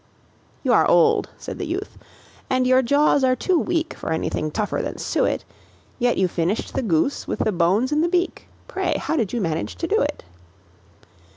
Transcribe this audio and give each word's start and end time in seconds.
"You 0.63 0.73
are 0.73 0.89
old," 0.89 1.29
said 1.37 1.59
the 1.59 1.67
youth, 1.67 1.95
"and 2.49 2.65
your 2.65 2.81
jaws 2.81 3.23
are 3.23 3.35
too 3.35 3.59
weak 3.59 3.93
For 3.93 4.11
anything 4.11 4.49
tougher 4.49 4.81
than 4.81 4.97
suet; 4.97 5.43
Yet 5.99 6.17
you 6.17 6.27
finished 6.27 6.73
the 6.73 6.81
goose, 6.81 7.27
with 7.27 7.37
the 7.37 7.51
bones 7.51 7.91
and 7.91 8.03
the 8.03 8.09
beak 8.09 8.47
Pray, 8.67 8.97
how 8.97 9.15
did 9.15 9.31
you 9.31 9.39
manage 9.39 9.75
to 9.75 9.85
do 9.85 10.01
it?" 10.01 10.23